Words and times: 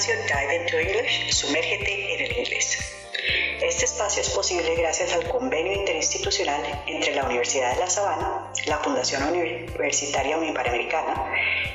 espacio 0.00 0.16
Dive 0.24 0.56
into 0.56 0.78
English, 0.78 1.30
sumérgete 1.30 2.14
en 2.14 2.20
el 2.24 2.38
inglés. 2.38 2.78
Este 3.60 3.84
espacio 3.84 4.22
es 4.22 4.30
posible 4.30 4.74
gracias 4.76 5.12
al 5.12 5.28
convenio 5.28 5.74
interinstitucional 5.74 6.62
entre 6.86 7.14
la 7.14 7.24
Universidad 7.24 7.74
de 7.74 7.80
La 7.80 7.90
Sabana, 7.90 8.50
la 8.64 8.78
Fundación 8.78 9.24
Universitaria 9.24 10.38
Unipanamericana, 10.38 11.34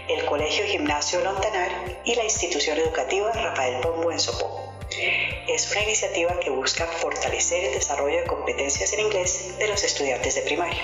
el 0.09 0.25
Colegio 0.25 0.65
Gimnasio 0.65 1.21
Lontanar 1.21 1.69
y 2.03 2.15
la 2.15 2.23
institución 2.23 2.79
educativa 2.79 3.31
Rafael 3.31 3.79
Pombo 3.81 4.11
en 4.11 4.19
Sopó. 4.19 4.73
Es 5.47 5.69
una 5.71 5.83
iniciativa 5.83 6.39
que 6.39 6.49
busca 6.49 6.87
fortalecer 6.87 7.65
el 7.65 7.73
desarrollo 7.75 8.21
de 8.21 8.25
competencias 8.25 8.91
en 8.93 9.01
inglés 9.01 9.55
de 9.59 9.67
los 9.67 9.83
estudiantes 9.83 10.33
de 10.33 10.41
primaria. 10.41 10.81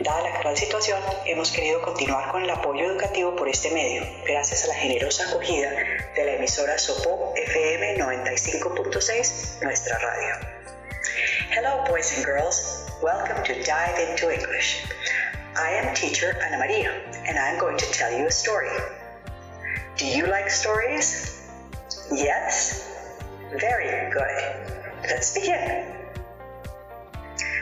Dada 0.00 0.22
la 0.22 0.28
actual 0.30 0.56
situación, 0.56 1.00
hemos 1.24 1.52
querido 1.52 1.80
continuar 1.80 2.32
con 2.32 2.42
el 2.42 2.50
apoyo 2.50 2.84
educativo 2.84 3.36
por 3.36 3.48
este 3.48 3.70
medio, 3.70 4.02
gracias 4.26 4.64
a 4.64 4.68
la 4.68 4.74
generosa 4.74 5.28
acogida 5.28 5.70
de 6.16 6.24
la 6.24 6.32
emisora 6.32 6.76
Sopo 6.78 7.32
FM 7.36 7.98
95.6, 7.98 9.62
nuestra 9.62 9.98
radio. 9.98 10.34
Hello, 11.50 11.84
boys 11.86 12.12
and 12.16 12.26
girls. 12.26 12.90
Welcome 13.02 13.44
to 13.44 13.54
Dive 13.62 14.10
into 14.10 14.32
English. 14.32 14.84
I 15.54 15.70
am 15.74 15.94
teacher 15.94 16.36
Ana 16.42 16.58
Maria, 16.58 16.90
and 17.28 17.38
I'm 17.38 17.60
going 17.60 17.76
to 17.76 17.86
tell 17.92 18.12
you 18.12 18.26
a 18.26 18.32
story. 18.32 18.70
Do 19.96 20.06
you 20.06 20.26
like 20.26 20.50
stories? 20.50 21.48
Yes? 22.10 22.90
Very 23.60 24.10
good. 24.12 25.06
Let's 25.08 25.34
begin. 25.34 26.03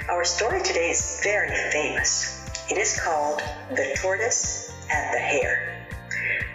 Our 0.08 0.24
story 0.24 0.60
today 0.62 0.90
is 0.90 1.20
very 1.22 1.54
famous. 1.70 2.42
It 2.68 2.76
is 2.76 2.98
called 2.98 3.40
The 3.70 3.94
Tortoise 3.94 4.72
and 4.90 5.14
the 5.14 5.20
Hare. 5.20 5.86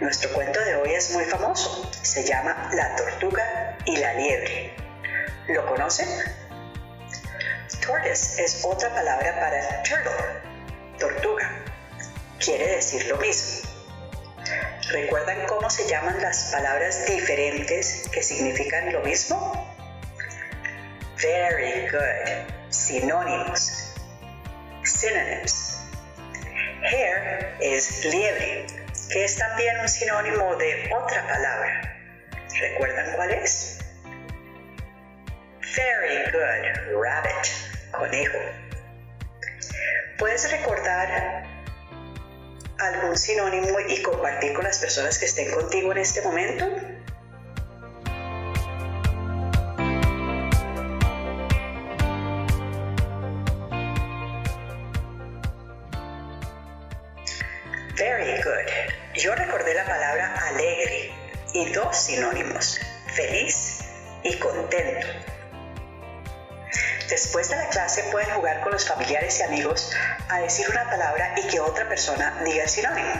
Nuestro 0.02 0.30
cuento 0.34 0.62
de 0.64 0.74
hoy 0.76 0.92
es 0.92 1.14
muy 1.14 1.24
famoso. 1.24 1.90
Se 2.04 2.24
llama 2.24 2.68
La 2.74 2.94
tortuga 2.96 3.78
y 3.86 3.96
la 3.96 4.12
liebre. 4.14 4.74
¿Lo 5.48 5.64
conocen? 5.64 6.08
Tortoise 7.80 8.38
es 8.38 8.62
otra 8.66 8.94
palabra 8.94 9.34
para 9.40 9.82
turtle, 9.82 10.12
tortuga. 10.98 11.50
Quiere 12.38 12.76
decir 12.76 13.06
lo 13.06 13.16
mismo. 13.16 13.70
¿Recuerdan 14.90 15.46
cómo 15.46 15.70
se 15.70 15.88
llaman 15.88 16.20
las 16.20 16.50
palabras 16.52 17.06
diferentes 17.06 18.10
que 18.12 18.22
significan 18.22 18.92
lo 18.92 19.00
mismo? 19.00 19.74
Very 21.16 21.88
good. 21.88 22.57
Sinónimos. 22.70 23.94
Synonyms. 24.84 25.80
Hair 26.82 27.56
es 27.60 28.04
liebre, 28.04 28.66
que 29.10 29.24
es 29.24 29.36
también 29.36 29.80
un 29.80 29.88
sinónimo 29.88 30.56
de 30.56 30.90
otra 30.94 31.26
palabra. 31.26 31.98
¿Recuerdan 32.60 33.16
cuál 33.16 33.30
es? 33.32 33.78
Very 35.76 36.30
good. 36.30 37.02
Rabbit. 37.02 37.68
Conejo. 37.92 38.38
¿Puedes 40.18 40.50
recordar 40.50 41.44
algún 42.78 43.16
sinónimo 43.16 43.80
y 43.88 44.02
compartir 44.02 44.52
con 44.52 44.64
las 44.64 44.78
personas 44.78 45.18
que 45.18 45.24
estén 45.24 45.52
contigo 45.52 45.92
en 45.92 45.98
este 45.98 46.22
momento? 46.22 46.66
Very 57.98 58.40
good. 58.42 58.70
Yo 59.14 59.34
recordé 59.34 59.74
la 59.74 59.84
palabra 59.84 60.32
alegre 60.50 61.10
y 61.52 61.72
dos 61.72 61.96
sinónimos, 61.96 62.78
feliz 63.12 63.80
y 64.22 64.38
contento. 64.38 65.06
Después 67.08 67.48
de 67.48 67.56
la 67.56 67.68
clase 67.70 68.04
pueden 68.12 68.30
jugar 68.30 68.60
con 68.60 68.70
los 68.70 68.86
familiares 68.86 69.40
y 69.40 69.42
amigos 69.42 69.92
a 70.28 70.38
decir 70.38 70.70
una 70.70 70.84
palabra 70.84 71.34
y 71.38 71.48
que 71.48 71.58
otra 71.58 71.88
persona 71.88 72.40
diga 72.44 72.62
el 72.62 72.68
sinónimo. 72.68 73.10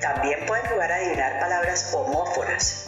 También 0.00 0.46
pueden 0.46 0.64
jugar 0.68 0.90
a 0.90 0.96
adivinar 0.96 1.38
palabras 1.38 1.92
homófonas. 1.92 2.86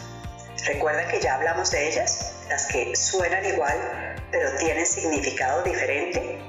¿Recuerdan 0.65 1.07
que 1.09 1.21
ya 1.21 1.35
hablamos 1.35 1.69
de 1.69 1.89
ellas? 1.89 2.37
Las 2.49 2.65
que 2.65 2.95
suenan 2.95 3.45
igual 3.45 4.15
pero 4.31 4.49
tienen 4.57 4.87
significado 4.87 5.61
diferente, 5.61 6.39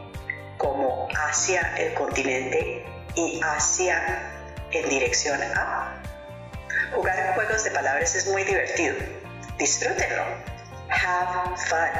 como 0.56 1.06
hacia 1.14 1.76
el 1.76 1.92
continente 1.92 2.95
y 3.16 3.40
hacia 3.42 4.30
en 4.72 4.88
dirección 4.88 5.42
a. 5.42 6.02
Jugar 6.94 7.34
juegos 7.34 7.64
de 7.64 7.70
palabras 7.72 8.14
es 8.14 8.26
muy 8.28 8.44
divertido. 8.44 8.94
Disfrútenlo. 9.58 10.24
Have 10.88 11.58
fun. 11.68 11.90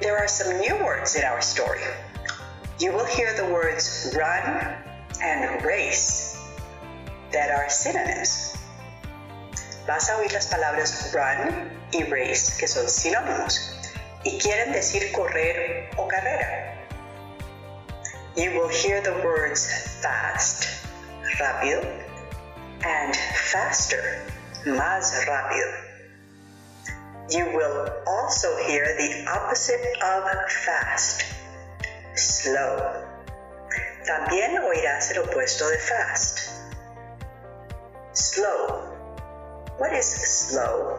There 0.00 0.16
are 0.16 0.28
some 0.28 0.58
new 0.58 0.76
words 0.84 1.16
in 1.16 1.24
our 1.24 1.42
story. 1.42 1.82
You 2.78 2.92
will 2.92 3.04
hear 3.04 3.34
the 3.34 3.52
words 3.52 4.12
run 4.16 4.76
and 5.22 5.62
race 5.64 6.36
that 7.32 7.50
are 7.50 7.68
synonyms. 7.68 8.56
Vas 9.86 10.08
a 10.08 10.16
oír 10.16 10.32
las 10.32 10.46
palabras 10.46 11.12
run 11.12 11.70
y 11.92 12.04
race 12.04 12.56
que 12.58 12.66
son 12.66 12.88
sinónimos 12.88 13.74
y 14.24 14.38
quieren 14.38 14.72
decir 14.72 15.12
correr 15.12 15.90
o 15.96 16.08
carrera. 16.08 16.73
You 18.36 18.50
will 18.50 18.68
hear 18.68 19.00
the 19.00 19.12
words 19.22 19.64
fast, 20.02 20.66
rápido, 21.38 21.86
and 22.84 23.14
faster, 23.14 24.26
más 24.64 25.24
rápido. 25.24 25.70
You 27.30 27.46
will 27.54 27.88
also 28.08 28.56
hear 28.66 28.96
the 28.98 29.24
opposite 29.30 29.80
of 30.02 30.24
fast, 30.50 31.22
slow. 32.16 33.06
También 34.04 34.58
oirás 34.58 35.12
el 35.12 35.22
opuesto 35.22 35.70
de 35.70 35.78
fast, 35.78 36.50
slow. 38.14 38.80
What 39.78 39.92
is 39.92 40.06
slow? 40.06 40.98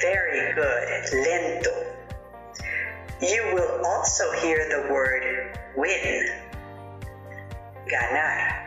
Very 0.00 0.54
good, 0.54 1.12
lento. 1.12 1.97
You 3.20 3.50
will 3.52 3.84
also 3.84 4.30
hear 4.30 4.68
the 4.68 4.92
word 4.92 5.58
win, 5.76 6.24
ganar. 7.88 8.64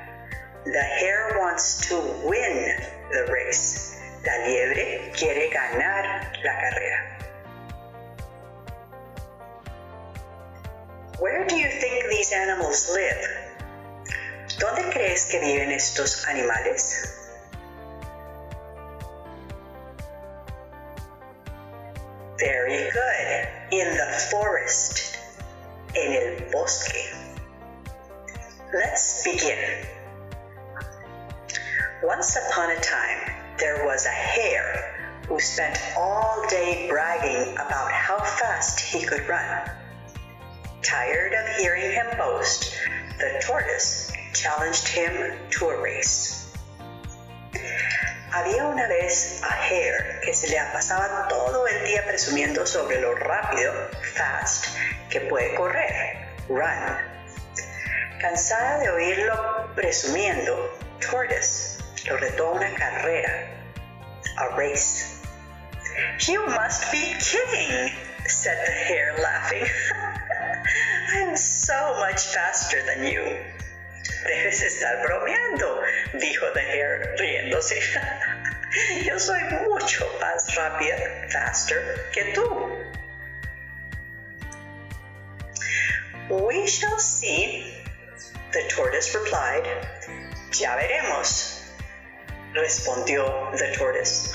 The 0.66 0.82
hare 0.82 1.38
wants 1.40 1.88
to 1.88 1.96
win 2.26 2.76
the 3.12 3.32
race. 3.32 3.98
La 4.26 4.46
liebre 4.46 5.14
quiere 5.14 5.50
ganar 5.52 6.34
la 6.44 6.52
carrera. 6.52 7.12
Where 11.20 11.48
do 11.48 11.56
you 11.56 11.70
think 11.70 12.10
these 12.10 12.34
animals 12.34 12.92
live? 12.94 13.28
¿Dónde 14.60 14.92
crees 14.92 15.32
que 15.32 15.40
viven 15.40 15.72
estos 15.72 16.26
animales? 16.28 17.18
Very 22.38 22.92
good. 22.92 23.61
In 23.72 23.88
the 23.88 24.28
forest. 24.30 25.18
En 25.96 26.12
el 26.12 26.52
bosque. 26.52 27.16
Let's 28.74 29.24
begin. 29.24 29.86
Once 32.04 32.36
upon 32.36 32.72
a 32.72 32.80
time, 32.82 33.32
there 33.58 33.86
was 33.86 34.06
a 34.06 34.10
hare 34.10 35.20
who 35.26 35.40
spent 35.40 35.80
all 35.96 36.44
day 36.50 36.88
bragging 36.90 37.54
about 37.54 37.94
how 37.94 38.20
fast 38.20 38.82
he 38.82 39.06
could 39.06 39.26
run. 39.30 39.70
Tired 40.82 41.32
of 41.32 41.56
hearing 41.56 41.92
him 41.92 42.08
boast, 42.18 42.76
the 43.20 43.42
tortoise 43.46 44.12
challenged 44.34 44.90
him 44.90 45.38
to 45.52 45.70
a 45.70 45.82
race. 45.82 46.41
Había 48.34 48.66
una 48.66 48.88
vez 48.88 49.42
a 49.44 49.54
Hare 49.54 50.22
que 50.24 50.34
se 50.34 50.48
le 50.48 50.58
pasaba 50.72 51.28
todo 51.28 51.68
el 51.68 51.84
día 51.86 52.06
presumiendo 52.06 52.66
sobre 52.66 53.02
lo 53.02 53.14
rápido, 53.14 53.74
fast, 54.16 54.68
que 55.10 55.20
puede 55.22 55.54
correr, 55.56 56.28
run. 56.48 56.98
Cansada 58.22 58.80
de 58.80 58.90
oírlo 58.90 59.76
presumiendo, 59.76 60.80
Tortoise 61.02 61.80
lo 62.08 62.16
retó 62.18 62.48
a 62.48 62.52
una 62.52 62.74
carrera, 62.76 63.48
a 64.38 64.48
race. 64.56 65.18
You 66.20 66.46
must 66.48 66.90
be 66.90 67.16
kidding, 67.20 67.92
said 68.28 68.58
the 68.66 68.72
hare, 68.72 69.14
laughing. 69.22 69.66
I'm 71.16 71.36
so 71.36 71.96
much 72.00 72.28
faster 72.28 72.82
than 72.86 73.12
you. 73.12 73.61
Debes 74.26 74.62
estar 74.62 75.04
bromeando, 75.06 75.82
dijo 76.14 76.54
the 76.54 76.62
hare 76.62 77.16
riéndose. 77.18 77.80
Yo 79.06 79.18
soy 79.20 79.42
mucho 79.68 80.06
más 80.20 80.56
rápida, 80.56 81.30
faster, 81.30 82.10
que 82.14 82.34
tú. 82.34 82.70
We 86.30 86.66
shall 86.68 86.98
see, 87.00 87.74
the 88.54 88.64
tortoise 88.70 89.14
replied. 89.14 89.68
Ya 90.54 90.78
veremos, 90.78 91.66
respondió 92.54 93.52
the 93.58 93.76
tortoise. 93.76 94.32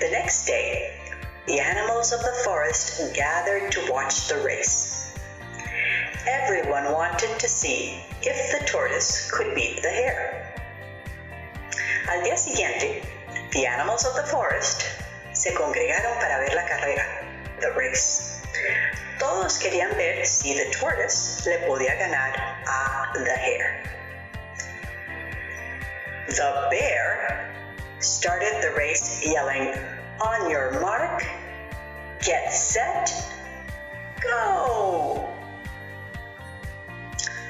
The 0.00 0.10
next 0.10 0.46
day, 0.46 0.98
the 1.46 1.60
animals 1.60 2.12
of 2.12 2.20
the 2.20 2.32
forest 2.44 3.14
gathered 3.14 3.70
to 3.72 3.92
watch 3.92 4.28
the 4.28 4.36
race. 4.38 4.83
Everyone 6.26 6.90
wanted 6.92 7.38
to 7.38 7.48
see 7.48 8.00
if 8.22 8.58
the 8.58 8.66
tortoise 8.66 9.30
could 9.30 9.54
beat 9.54 9.82
the 9.82 9.90
hare. 9.90 10.54
Al 12.08 12.22
día 12.22 12.38
siguiente, 12.38 13.04
the 13.52 13.66
animals 13.66 14.06
of 14.06 14.14
the 14.14 14.22
forest 14.22 14.86
se 15.34 15.52
congregaron 15.52 16.18
para 16.18 16.38
ver 16.38 16.54
la 16.54 16.66
carrera, 16.66 17.04
the 17.60 17.72
race. 17.72 18.42
Todos 19.18 19.58
querían 19.58 19.94
ver 19.96 20.24
si 20.24 20.54
the 20.54 20.70
tortoise 20.72 21.44
le 21.46 21.58
podía 21.68 21.94
ganar 21.98 22.32
a 22.66 23.12
the 23.12 23.36
hare. 23.36 23.82
The 26.28 26.68
bear 26.70 27.54
started 27.98 28.62
the 28.62 28.74
race 28.78 29.26
yelling, 29.26 29.74
On 30.22 30.48
your 30.48 30.80
mark, 30.80 31.22
get 32.22 32.50
set, 32.50 33.12
go. 34.22 35.33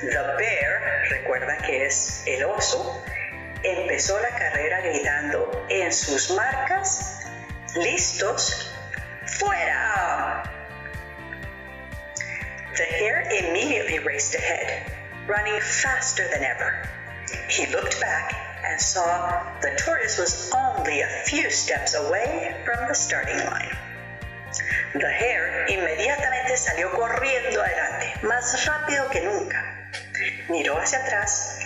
The 0.05 0.35
bear, 0.37 1.07
recuerda 1.11 1.57
que 1.65 1.87
es 1.87 2.25
el 2.27 2.45
oso, 2.45 3.03
empezó 3.63 4.21
la 4.21 4.29
carrera 4.29 4.83
gritando 4.83 5.67
en 5.71 5.91
sus 5.91 6.31
marcas, 6.31 7.23
listos, 7.75 8.71
fuera. 9.25 10.43
The 12.77 12.85
hare 12.85 13.23
immediately 13.31 13.99
raced 14.01 14.35
ahead, 14.35 14.93
running 15.27 15.59
faster 15.61 16.29
than 16.29 16.43
ever. 16.43 16.87
He 17.49 17.67
looked 17.67 17.99
back 17.99 18.35
and 18.63 18.79
saw 18.79 19.43
the 19.63 19.75
tortoise 19.83 20.19
was 20.19 20.53
only 20.55 21.01
a 21.01 21.09
few 21.25 21.51
steps 21.51 21.95
away 21.95 22.55
from 22.67 22.89
the 22.89 22.95
starting 22.95 23.39
line. 23.47 23.75
The 24.93 25.11
hare 25.11 25.67
inmediatamente 25.67 26.59
salió 26.59 26.91
corriendo 26.91 27.63
adelante, 27.63 28.13
más 28.23 28.67
rápido 28.67 29.09
que 29.11 29.23
nunca. 29.23 29.84
Miró 30.49 30.79
hacia 30.79 31.01
atrás 31.01 31.59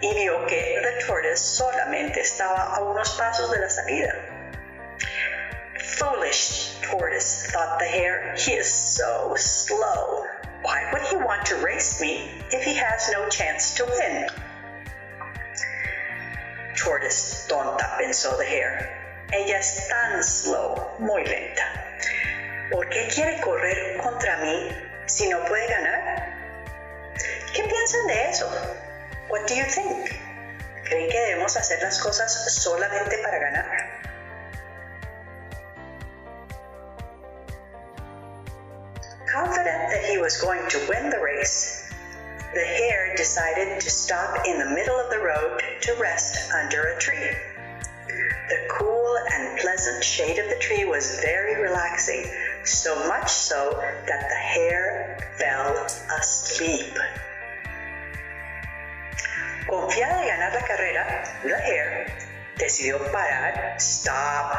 y 0.00 0.12
vio 0.14 0.46
que 0.46 0.80
the 0.82 1.06
tortoise 1.06 1.40
solamente 1.40 2.20
estaba 2.20 2.74
a 2.74 2.80
unos 2.80 3.10
pasos 3.12 3.50
de 3.50 3.60
la 3.60 3.70
salida. 3.70 4.14
Foolish 5.96 6.80
tortoise, 6.82 7.50
thought 7.50 7.78
the 7.78 7.86
hare, 7.86 8.34
he 8.36 8.52
is 8.52 8.70
so 8.70 9.34
slow. 9.36 10.24
Why 10.62 10.90
would 10.92 11.02
he 11.02 11.16
want 11.16 11.46
to 11.46 11.56
race 11.56 12.00
me 12.00 12.30
if 12.50 12.64
he 12.64 12.74
has 12.74 13.10
no 13.12 13.28
chance 13.28 13.74
to 13.76 13.84
win? 13.84 14.26
Tortoise, 16.76 17.46
tonta, 17.48 17.96
pensó 17.98 18.36
the 18.36 18.44
hare. 18.44 18.90
Ella 19.32 19.58
es 19.58 19.88
tan 19.88 20.22
slow, 20.22 20.90
muy 20.98 21.24
lenta. 21.24 21.64
¿Por 22.70 22.86
qué 22.88 23.08
quiere 23.08 23.40
correr 23.40 23.98
contra 23.98 24.38
mí 24.38 24.70
si 25.06 25.28
no 25.28 25.44
puede 25.44 25.68
ganar? 25.68 26.33
¿Qué 27.54 27.62
piensan 27.62 28.06
de 28.08 28.30
eso? 28.30 28.50
What 29.28 29.46
do 29.46 29.54
you 29.54 29.64
think? 29.64 30.10
¿Creen 30.82 31.08
que 31.08 31.20
debemos 31.20 31.56
hacer 31.56 31.80
las 31.80 32.00
cosas 32.00 32.52
solamente 32.52 33.16
para 33.22 33.38
ganar? 33.38 34.00
Confident 39.32 39.88
that 39.90 40.04
he 40.04 40.18
was 40.18 40.36
going 40.40 40.66
to 40.68 40.78
win 40.88 41.10
the 41.10 41.20
race, 41.20 41.92
the 42.54 42.64
hare 42.64 43.14
decided 43.14 43.80
to 43.80 43.88
stop 43.88 44.44
in 44.46 44.58
the 44.58 44.70
middle 44.74 44.98
of 44.98 45.08
the 45.10 45.20
road 45.20 45.62
to 45.82 45.94
rest 45.94 46.52
under 46.52 46.82
a 46.82 46.98
tree. 46.98 47.30
The 48.48 48.66
cool 48.68 49.16
and 49.32 49.60
pleasant 49.60 50.02
shade 50.02 50.38
of 50.38 50.48
the 50.50 50.58
tree 50.58 50.84
was 50.84 51.20
very 51.20 51.62
relaxing, 51.62 52.28
so 52.64 53.06
much 53.06 53.28
so 53.30 53.78
that 54.06 54.28
the 54.28 54.34
hare 54.34 55.18
fell 55.38 55.86
asleep. 56.18 56.98
Confiada 59.74 60.20
de 60.20 60.26
ganar 60.28 60.52
la 60.54 60.60
carrera, 60.60 61.24
the 61.42 61.52
hare 61.52 62.06
decidió 62.56 62.96
parar, 63.10 63.74
stop, 63.76 64.54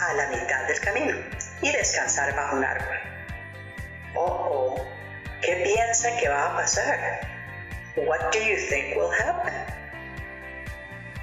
a 0.00 0.14
la 0.14 0.26
mitad 0.28 0.66
del 0.66 0.80
camino 0.80 1.14
y 1.60 1.72
descansar 1.72 2.34
bajo 2.34 2.56
un 2.56 2.64
árbol. 2.64 2.96
Oh, 4.14 4.24
oh, 4.24 4.88
¿qué 5.42 5.56
piensa 5.56 6.08
que 6.16 6.28
va 6.30 6.46
a 6.46 6.56
pasar? 6.56 7.20
What 7.96 8.32
do 8.32 8.38
you 8.38 8.56
think 8.56 8.96
will 8.96 9.10
happen? 9.10 9.52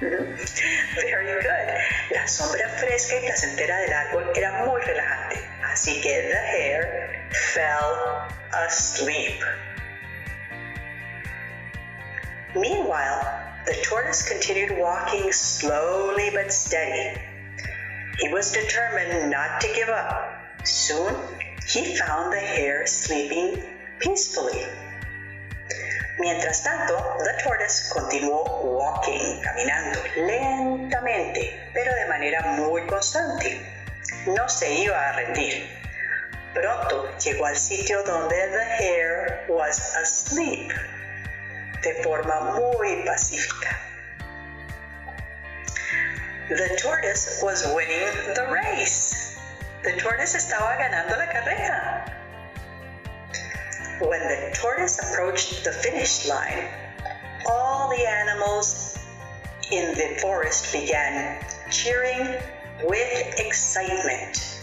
Very 0.00 1.34
good. 1.42 2.14
La 2.14 2.28
sombra 2.28 2.68
fresca 2.78 3.16
y 3.16 3.20
placentera 3.26 3.78
del 3.78 3.92
árbol 3.92 4.32
era 4.36 4.64
muy 4.64 4.80
relajante, 4.80 5.40
así 5.72 6.00
que 6.00 6.22
the 6.22 6.38
hare 6.38 7.28
fell 7.32 8.28
asleep. 8.52 9.42
Meanwhile, 12.54 13.42
the 13.66 13.74
tortoise 13.82 14.28
continued 14.28 14.78
walking 14.78 15.32
slowly 15.32 16.30
but 16.32 16.52
steady. 16.52 17.20
He 18.20 18.28
was 18.28 18.52
determined 18.52 19.30
not 19.30 19.60
to 19.60 19.68
give 19.74 19.88
up. 19.88 20.30
Soon, 20.64 21.14
he 21.66 21.96
found 21.96 22.32
the 22.32 22.38
hare 22.38 22.86
sleeping 22.86 23.60
peacefully. 23.98 24.62
Mientras 26.20 26.62
tanto, 26.62 26.96
the 27.18 27.40
tortoise 27.42 27.92
continuó 27.92 28.62
walking, 28.62 29.42
caminando 29.42 30.00
lentamente, 30.16 31.58
pero 31.74 31.92
de 31.92 32.06
manera 32.08 32.56
muy 32.56 32.86
constante. 32.86 33.66
No 34.26 34.48
se 34.48 34.72
iba 34.84 35.08
a 35.08 35.12
rendir. 35.16 35.66
Pronto 36.54 37.10
llegó 37.18 37.46
al 37.46 37.56
sitio 37.56 38.04
donde 38.04 38.36
the 38.36 38.64
hare 38.64 39.44
was 39.48 39.96
asleep, 39.96 40.70
de 41.84 42.02
forma 42.02 42.56
muy 42.56 43.04
pacífica. 43.04 43.78
The 46.48 46.78
tortoise 46.80 47.40
was 47.42 47.62
winning 47.74 48.34
the 48.34 48.48
race. 48.50 49.38
The 49.82 49.92
tortoise 49.98 50.34
estaba 50.34 50.78
ganando 50.78 51.16
la 51.18 51.26
carrera. 51.26 52.10
When 54.00 54.20
the 54.20 54.50
tortoise 54.54 54.98
approached 54.98 55.64
the 55.64 55.72
finish 55.72 56.26
line, 56.26 56.68
all 57.46 57.90
the 57.90 58.06
animals 58.06 58.98
in 59.70 59.94
the 59.94 60.18
forest 60.20 60.72
began 60.72 61.44
cheering 61.70 62.34
with 62.82 63.38
excitement. 63.38 64.58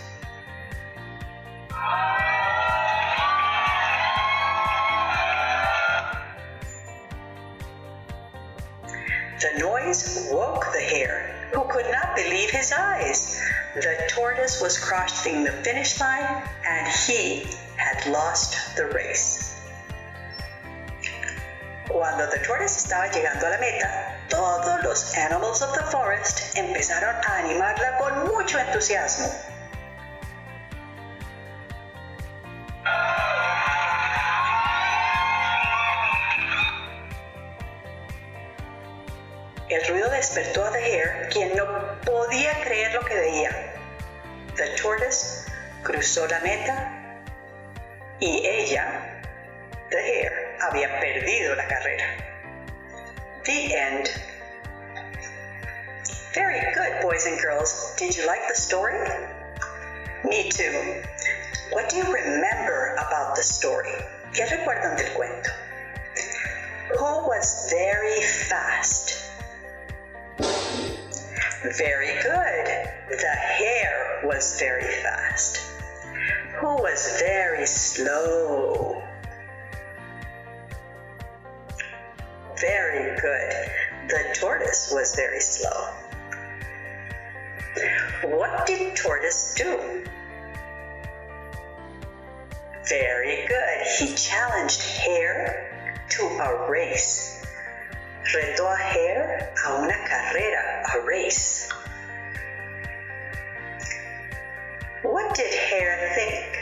The 9.42 9.58
noise 9.58 10.28
woke 10.32 10.72
the 10.72 10.80
hare, 10.80 11.50
who 11.52 11.64
could 11.64 11.90
not 11.90 12.16
believe 12.16 12.52
his 12.52 12.72
eyes. 12.72 13.42
The 13.74 13.98
tortoise 14.08 14.62
was 14.62 14.78
crossing 14.78 15.44
the 15.44 15.52
finish 15.52 16.00
line 16.00 16.44
and 16.64 16.88
he 16.88 17.48
had 17.76 18.06
lost 18.12 18.76
the 18.76 18.86
race. 18.94 19.60
Cuando 21.90 22.30
the 22.30 22.38
tortoise 22.46 22.86
estaba 22.86 23.12
llegando 23.12 23.48
a 23.48 23.50
la 23.50 23.58
meta, 23.58 24.14
todos 24.30 24.84
los 24.84 25.18
animals 25.18 25.64
of 25.64 25.74
the 25.74 25.84
forest 25.90 26.56
empezaron 26.56 27.16
a 27.26 27.38
animarla 27.42 27.98
con 27.98 28.28
mucho 28.28 28.60
entusiasmo. 28.60 29.51
El 39.72 39.88
ruido 39.88 40.10
despertó 40.10 40.66
a 40.66 40.72
The 40.74 40.80
Hare, 40.80 41.30
quien 41.30 41.56
no 41.56 41.66
podía 42.02 42.62
creer 42.62 42.94
lo 42.94 43.06
que 43.06 43.16
veía. 43.16 43.74
The 44.58 44.68
Tortoise 44.76 45.46
cruzó 45.82 46.28
la 46.28 46.42
meta 46.42 46.92
y 48.20 48.46
ella, 48.46 49.22
The 49.90 49.98
Hare, 49.98 50.58
había 50.60 51.00
perdido 51.00 51.56
la 51.56 51.66
carrera. 51.70 52.06
The 53.46 53.74
end. 53.74 54.10
Very 56.34 56.60
good, 56.74 57.02
boys 57.02 57.26
and 57.26 57.40
girls. 57.40 57.96
Did 57.98 58.14
you 58.14 58.28
like 58.28 58.46
the 58.50 58.56
story? 58.56 59.00
Me 60.26 60.50
too. 60.50 61.02
What 61.72 61.88
do 61.90 61.96
you 61.96 62.14
remember 62.14 62.96
about 62.96 63.38
the 63.38 63.44
story? 63.44 63.96
¿Qué 64.34 64.46
recuerdan 64.48 64.98
del 64.98 65.14
cuento? 65.14 65.50
Who 67.00 67.26
was 67.26 67.72
very 67.72 68.22
fast? 68.22 69.21
Very 71.64 72.20
good. 72.24 72.66
The 73.10 73.36
hare 73.36 74.22
was 74.26 74.60
very 74.60 74.92
fast. 75.04 75.58
Who 76.60 76.76
was 76.76 77.20
very 77.20 77.68
slow? 77.68 79.04
Very 82.60 83.20
good. 83.20 83.54
the 84.08 84.36
tortoise 84.40 84.92
was 84.92 85.16
very 85.16 85.40
slow. 85.40 85.94
What 88.24 88.66
did 88.66 88.96
tortoise 88.96 89.54
do? 89.56 90.04
Very 92.90 93.46
good. 93.48 93.88
He 94.00 94.16
challenged 94.16 94.82
hare 94.82 96.00
to 96.10 96.24
a 96.24 96.70
race. 96.70 97.46
Retó 98.34 98.74
a 98.74 98.78
hare 98.78 99.54
a 99.66 99.82
una 99.82 99.98
carrera, 100.08 100.71
a 100.96 101.02
race. 101.06 101.70
What 105.02 105.36
did 105.36 105.54
hare 105.54 106.12
think? 106.16 106.58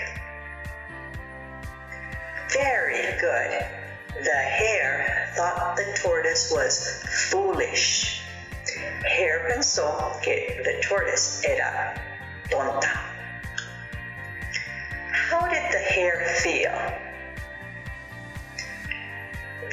Very 2.54 3.20
good. 3.20 3.66
The 4.24 4.32
hare 4.32 5.30
thought 5.36 5.76
the 5.76 5.98
tortoise 6.02 6.52
was 6.52 7.04
foolish. 7.30 8.22
Hare 9.06 9.50
pensó 9.50 10.22
que 10.22 10.62
the 10.64 10.82
tortoise 10.82 11.44
era 11.46 12.00
tonta. 12.50 13.00
How 15.12 15.48
did 15.48 15.72
the 15.72 15.78
hare 15.78 16.26
feel? 16.42 16.72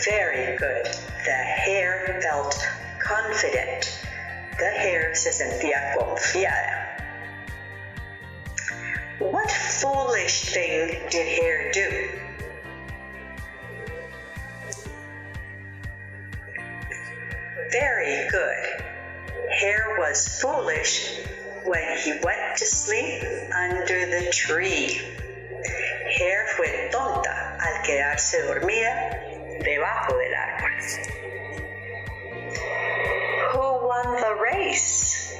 Very 0.04 0.56
good. 0.58 0.86
The 1.24 1.32
hare 1.32 2.20
felt 2.22 2.56
confident. 3.00 4.06
The 4.58 4.70
hare 4.70 5.14
se 5.14 5.32
sentía 5.32 5.94
confiada. 5.94 6.86
What 9.18 9.50
foolish 9.50 10.52
thing 10.52 10.98
did 11.10 11.26
hare 11.38 11.70
do? 11.72 12.08
Very 17.70 18.28
good. 18.30 18.82
Hare 19.50 19.96
was 19.98 20.40
foolish 20.40 21.20
when 21.64 21.98
he 21.98 22.12
went 22.22 22.56
to 22.56 22.64
sleep 22.64 23.22
under 23.54 24.06
the 24.06 24.30
tree. 24.32 25.00
Hare 26.16 26.46
fue 26.56 26.88
tonta 26.90 27.58
al 27.60 27.82
quedarse 27.84 28.42
dormida 28.46 29.20
debajo 29.62 30.16
del 30.16 30.34
árbol. 30.34 31.15
The 34.26 34.34
race? 34.42 35.36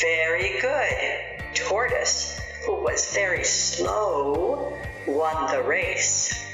Very 0.00 0.60
good. 0.60 1.42
Tortoise, 1.54 2.40
who 2.64 2.74
was 2.82 3.12
very 3.12 3.42
slow, 3.42 4.78
won 5.08 5.50
the 5.50 5.62
race. 5.62 6.46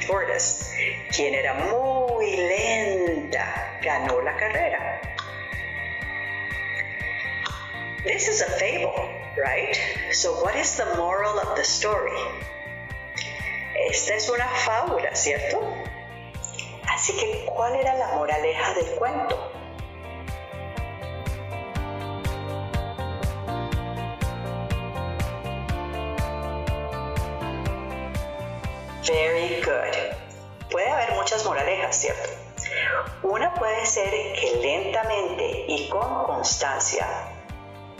Tortoise, 0.00 0.72
quien 1.12 1.34
era 1.34 1.54
muy 1.70 2.36
lenta, 2.36 3.78
ganó 3.82 4.24
la 4.24 4.32
carrera. 4.38 5.00
This 8.04 8.28
is 8.28 8.40
a 8.40 8.50
fable, 8.58 9.10
right? 9.36 9.76
So 10.12 10.40
what 10.42 10.56
is 10.56 10.74
the 10.76 10.86
moral 10.96 11.38
of 11.38 11.56
the 11.56 11.64
story? 11.64 12.18
Esta 13.88 14.16
es 14.16 14.28
una 14.28 14.46
fábula, 14.46 15.16
¿cierto? 15.16 15.62
Así 16.92 17.16
que, 17.16 17.46
¿cuál 17.46 17.74
era 17.74 17.94
la 17.94 18.08
moraleja 18.08 18.74
del 18.74 18.84
cuento? 18.96 19.50
Very 29.06 29.62
good. 29.62 30.68
Puede 30.70 30.90
haber 30.90 31.12
muchas 31.12 31.46
moralejas, 31.46 31.96
¿cierto? 31.96 32.28
Una 33.22 33.54
puede 33.54 33.86
ser 33.86 34.10
que 34.10 34.58
lentamente 34.60 35.64
y 35.66 35.88
con 35.88 36.24
constancia 36.24 37.06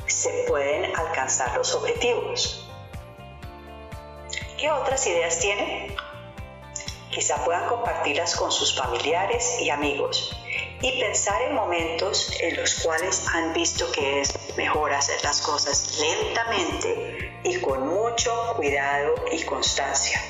se 0.04 0.44
pueden 0.46 0.94
alcanzar 0.94 1.56
los 1.56 1.74
objetivos. 1.74 2.67
¿Qué 4.58 4.72
otras 4.72 5.06
ideas 5.06 5.38
tienen? 5.38 5.94
Quizá 7.12 7.44
puedan 7.44 7.68
compartirlas 7.68 8.34
con 8.34 8.50
sus 8.50 8.76
familiares 8.76 9.60
y 9.60 9.70
amigos 9.70 10.36
y 10.80 11.00
pensar 11.00 11.40
en 11.42 11.54
momentos 11.54 12.32
en 12.40 12.56
los 12.56 12.74
cuales 12.80 13.24
han 13.32 13.52
visto 13.52 13.90
que 13.92 14.20
es 14.20 14.34
mejor 14.56 14.92
hacer 14.92 15.22
las 15.22 15.40
cosas 15.42 16.00
lentamente 16.00 17.40
y 17.44 17.60
con 17.60 17.86
mucho 17.86 18.32
cuidado 18.56 19.14
y 19.30 19.44
constancia. 19.44 20.20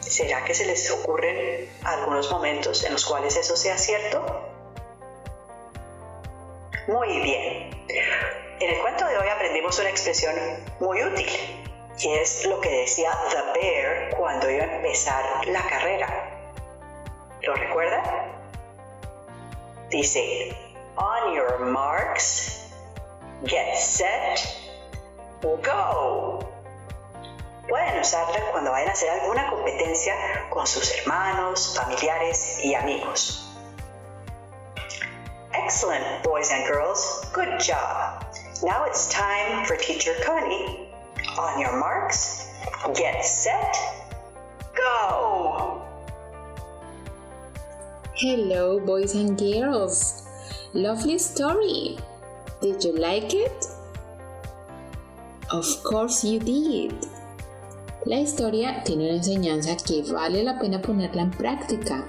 ¿Será 0.00 0.44
que 0.44 0.54
se 0.54 0.66
les 0.66 0.90
ocurren 0.90 1.70
algunos 1.84 2.32
momentos 2.32 2.82
en 2.82 2.94
los 2.94 3.04
cuales 3.04 3.36
eso 3.36 3.56
sea 3.56 3.78
cierto? 3.78 4.26
Muy 6.88 7.20
bien. 7.20 7.70
En 8.58 8.70
el 8.70 8.80
cuento 8.80 9.06
de 9.06 9.16
hoy 9.16 9.28
aprendimos 9.28 9.78
una 9.78 9.88
expresión 9.88 10.34
muy 10.80 11.04
útil 11.04 11.59
y 12.02 12.14
es 12.14 12.46
lo 12.46 12.60
que 12.60 12.70
decía 12.70 13.12
The 13.30 13.60
Bear 13.60 14.16
cuando 14.16 14.50
iba 14.50 14.64
a 14.64 14.76
empezar 14.76 15.46
la 15.46 15.62
carrera. 15.62 16.30
¿Lo 17.42 17.54
recuerda? 17.54 18.02
Dice, 19.90 20.56
on 20.96 21.34
your 21.34 21.58
marks, 21.58 22.70
get 23.44 23.76
set, 23.76 24.40
go. 25.42 26.38
Pueden 27.68 28.00
usarla 28.00 28.50
cuando 28.52 28.70
vayan 28.70 28.88
a 28.88 28.92
hacer 28.92 29.10
alguna 29.10 29.50
competencia 29.50 30.14
con 30.48 30.66
sus 30.66 30.90
hermanos, 30.96 31.76
familiares 31.76 32.60
y 32.64 32.74
amigos. 32.74 33.46
Excellent, 35.52 36.22
boys 36.22 36.50
and 36.50 36.66
girls. 36.66 37.26
Good 37.32 37.60
job. 37.60 38.24
Now 38.62 38.84
it's 38.86 39.08
time 39.10 39.66
for 39.66 39.76
Teacher 39.76 40.14
Connie. 40.24 40.89
On 41.38 41.60
your 41.60 41.78
marks, 41.78 42.50
get 42.94 43.24
set, 43.24 43.76
go! 44.76 45.80
Hello, 48.14 48.80
boys 48.80 49.14
and 49.14 49.38
girls. 49.38 50.26
Lovely 50.74 51.18
story. 51.18 51.98
Did 52.60 52.82
you 52.82 52.96
like 52.96 53.32
it? 53.32 53.66
Of 55.50 55.66
course 55.84 56.24
you 56.24 56.40
did. 56.40 56.94
La 58.06 58.16
historia 58.16 58.82
tiene 58.84 59.04
una 59.04 59.18
enseñanza 59.18 59.76
que 59.76 60.02
vale 60.02 60.42
la 60.42 60.58
pena 60.58 60.82
ponerla 60.82 61.22
en 61.22 61.30
práctica. 61.30 62.04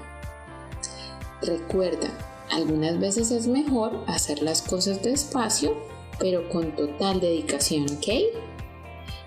Recuerda, 1.42 2.08
algunas 2.50 2.98
veces 2.98 3.30
es 3.30 3.46
mejor 3.46 4.04
hacer 4.08 4.42
las 4.42 4.62
cosas 4.62 5.00
despacio, 5.00 5.76
pero 6.18 6.48
con 6.48 6.74
total 6.74 7.20
dedicación, 7.20 7.86
¿ok? 7.96 8.51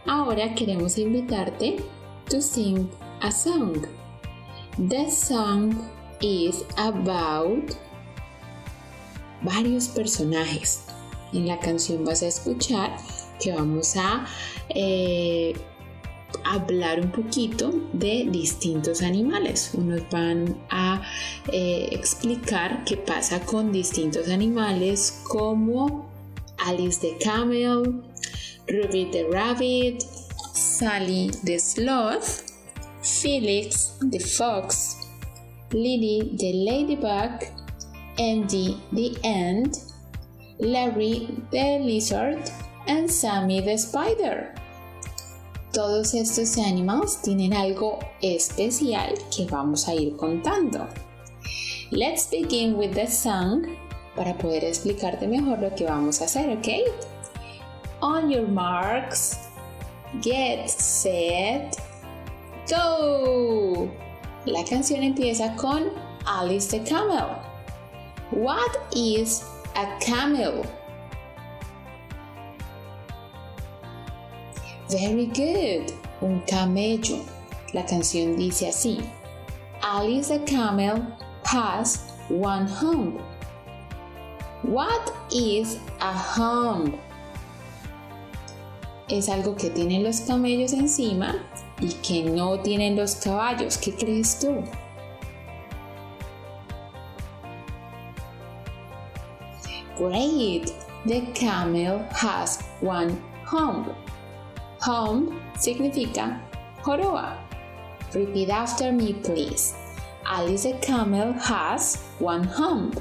Ahora 0.07 0.53
queremos 0.53 0.99
invitarte 0.99 1.77
to 2.29 2.39
sing 2.39 2.87
a 3.21 3.31
song. 3.31 3.87
The 4.77 5.09
song 5.09 5.73
is 6.21 6.63
about 6.77 7.75
varios 9.41 9.87
personajes. 9.87 10.83
En 11.33 11.47
la 11.47 11.57
canción 11.57 12.05
vas 12.05 12.21
a 12.21 12.27
escuchar 12.27 12.95
que 13.39 13.51
vamos 13.51 13.95
a 13.95 14.27
eh, 14.69 15.55
hablar 16.43 16.99
un 16.99 17.11
poquito 17.11 17.73
de 17.93 18.27
distintos 18.29 19.01
animales. 19.01 19.71
Unos 19.73 20.07
van 20.11 20.55
a 20.69 21.01
eh, 21.51 21.89
explicar 21.91 22.83
qué 22.85 22.95
pasa 22.95 23.43
con 23.43 23.71
distintos 23.71 24.29
animales 24.29 25.23
como 25.27 26.07
Alice 26.57 26.99
the 27.01 27.17
Camel, 27.23 28.03
Ruby 28.69 29.05
the 29.11 29.29
Rabbit, 29.29 30.01
Sally 30.53 31.29
the 31.43 31.59
Sloth, 31.59 32.51
Felix 33.01 33.97
the 34.01 34.19
Fox, 34.19 35.07
Lily 35.71 36.35
the 36.37 36.53
Ladybug, 36.53 37.45
Andy 38.17 38.81
the 38.91 39.17
Ant, 39.23 39.77
Larry 40.59 41.29
the 41.51 41.79
Lizard, 41.79 42.49
and 42.87 43.09
Sammy 43.09 43.61
the 43.61 43.77
Spider. 43.77 44.53
Todos 45.71 46.13
estos 46.13 46.57
animals 46.57 47.21
tienen 47.21 47.53
algo 47.53 47.99
especial 48.21 49.13
que 49.35 49.45
vamos 49.45 49.87
a 49.87 49.93
ir 49.93 50.15
contando. 50.15 50.87
Let's 51.91 52.29
begin 52.31 52.77
with 52.77 52.95
the 52.95 53.07
song 53.07 53.77
para 54.15 54.37
poder 54.37 54.63
explicarte 54.63 55.27
mejor 55.27 55.59
lo 55.59 55.75
que 55.75 55.85
vamos 55.85 56.21
a 56.21 56.25
hacer, 56.25 56.49
¿ok? 56.57 56.67
On 58.01 58.29
your 58.29 58.47
marks, 58.47 59.47
get 60.21 60.69
set, 60.69 61.77
go. 62.69 63.89
La 64.45 64.63
canción 64.63 65.01
empieza 65.03 65.55
con 65.57 65.91
Alice 66.25 66.67
the 66.67 66.79
Camel. 66.79 67.41
What 68.31 68.77
is 68.95 69.43
a 69.75 69.97
camel? 69.99 70.65
Very 74.89 75.27
good. 75.27 75.93
un 76.21 76.41
camello. 76.47 77.23
La 77.73 77.85
canción 77.85 78.35
dice 78.35 78.67
así. 78.67 78.99
Alice 79.81 80.29
the 80.29 80.43
camel 80.45 81.05
has 81.43 82.11
one 82.29 82.67
hump. 82.67 83.21
What 84.63 85.13
is 85.31 85.77
a 85.99 86.13
hump? 86.13 86.95
Es 89.07 89.29
algo 89.29 89.55
que 89.55 89.69
tienen 89.69 90.03
los 90.03 90.21
camellos 90.21 90.73
encima 90.73 91.35
y 91.79 91.89
que 91.93 92.23
no 92.23 92.59
tienen 92.59 92.95
los 92.95 93.15
caballos. 93.15 93.77
¿Qué 93.77 93.93
crees 93.93 94.39
tú? 94.39 94.63
Great! 99.99 100.71
The 101.05 101.21
camel 101.33 101.99
has 102.11 102.59
one 102.81 103.15
hump. 103.45 103.89
Hump 104.81 105.31
significa 105.55 106.41
joroba. 106.81 107.37
Repeat 108.11 108.49
after 108.49 108.91
me, 108.91 109.13
please. 109.13 109.75
Alice 110.25 110.63
the 110.63 110.73
camel 110.79 111.31
has 111.33 112.03
one 112.17 112.43
hump. 112.43 112.99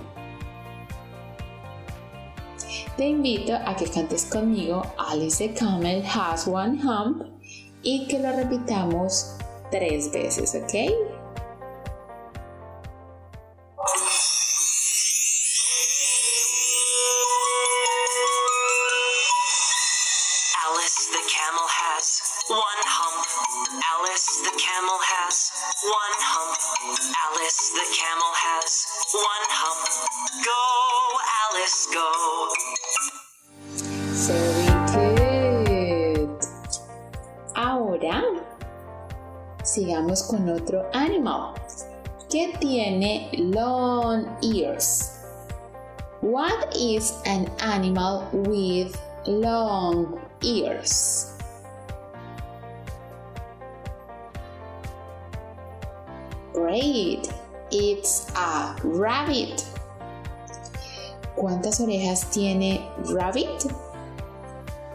Te 2.96 3.08
invito 3.08 3.54
a 3.54 3.74
que 3.74 3.86
cantes 3.86 4.24
conmigo 4.26 4.82
Alice 4.98 5.48
the 5.48 5.52
camel 5.52 6.00
has 6.06 6.46
one 6.46 6.78
hump 6.80 7.24
y 7.82 8.06
que 8.06 8.20
lo 8.20 8.30
repitamos 8.30 9.36
tres 9.72 10.12
veces, 10.12 10.54
¿ok? 10.54 11.13
What 46.54 46.76
is 46.76 47.12
an 47.26 47.50
animal 47.58 48.30
with 48.32 48.94
long 49.26 50.20
ears? 50.40 51.34
Great, 56.52 57.26
it's 57.72 58.30
a 58.36 58.76
rabbit. 58.84 59.66
¿Cuántas 61.34 61.80
orejas 61.80 62.30
tiene 62.30 62.86
rabbit? 63.10 63.66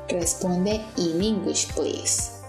Responde 0.07 0.79
in 0.95 1.21
English, 1.21 1.67
please. 1.75 2.39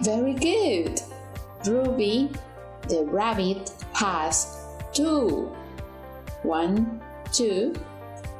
Very 0.00 0.32
good. 0.32 1.02
Ruby, 1.66 2.30
the 2.88 3.04
rabbit, 3.04 3.72
has 3.92 4.56
two. 4.92 5.54
One, 6.42 7.00
two 7.32 7.74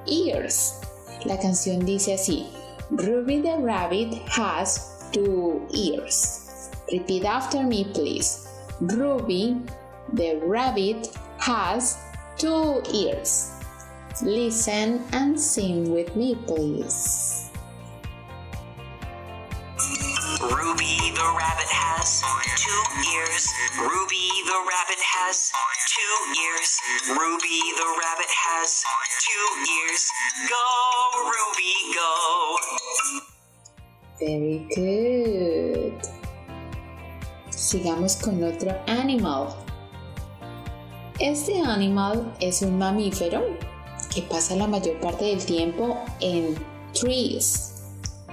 ears. 0.07 0.81
La 1.27 1.37
canción 1.37 1.85
dice 1.85 2.14
así. 2.14 2.47
Ruby 2.90 3.40
the 3.40 3.59
rabbit 3.59 4.14
has 4.29 5.09
two 5.12 5.66
ears. 5.71 6.71
Repeat 6.90 7.25
after 7.25 7.62
me, 7.62 7.85
please. 7.92 8.49
Ruby 8.81 9.61
the 10.12 10.40
rabbit 10.42 11.09
has 11.38 11.99
two 12.37 12.83
ears. 12.92 13.53
Listen 14.23 15.05
and 15.12 15.38
sing 15.38 15.92
with 15.92 16.16
me, 16.16 16.35
please. 16.47 17.50
The 21.21 21.29
rabbit 21.37 21.69
has 21.69 22.25
two 22.57 22.83
ears. 23.13 23.45
Ruby 23.77 24.29
the 24.49 24.59
rabbit 24.73 25.01
has 25.05 25.53
two 25.93 26.17
ears. 26.41 26.71
Ruby 27.13 27.61
the 27.77 27.89
rabbit 28.01 28.33
has 28.45 28.85
two 29.21 29.47
ears. 29.77 30.03
Go, 30.49 30.67
Ruby, 31.35 31.75
go. 31.99 32.11
Very 34.19 34.59
good. 34.75 36.01
Sigamos 37.51 38.17
con 38.17 38.43
otro 38.43 38.73
animal. 38.87 39.55
Este 41.19 41.61
animal 41.61 42.35
es 42.41 42.63
un 42.63 42.79
mamífero 42.79 43.59
que 44.15 44.23
pasa 44.23 44.57
la 44.57 44.67
mayor 44.67 44.99
parte 45.01 45.27
del 45.27 45.45
tiempo 45.45 46.03
en 46.21 46.57
trees, 46.95 47.75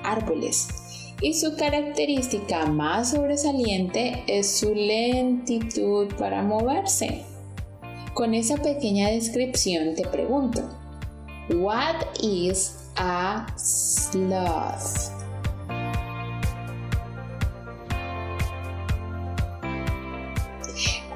árboles. 0.03 0.86
Y 1.19 1.33
su 1.33 1.55
característica 1.55 2.67
más 2.67 3.11
sobresaliente 3.11 4.23
es 4.27 4.59
su 4.59 4.75
lentitud 4.75 6.13
para 6.15 6.43
moverse. 6.43 7.23
Con 8.13 8.35
esa 8.35 8.57
pequeña 8.57 9.09
descripción 9.09 9.95
te 9.95 10.07
pregunto, 10.07 10.61
What 11.49 11.95
is 12.21 12.75
a 12.97 13.47
sloth? 13.57 15.11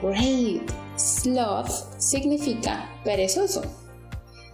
Great. 0.02 0.72
Sloth 0.96 2.00
significa 2.00 2.90
perezoso. 3.04 3.62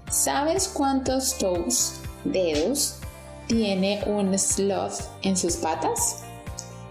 ¿Sabes 0.10 0.68
cuántos 0.68 1.38
toes, 1.38 2.02
dedos, 2.26 3.00
tiene 3.48 4.04
un 4.06 4.38
sloth 4.38 5.10
en 5.24 5.36
sus 5.36 5.58
patas? 5.58 6.24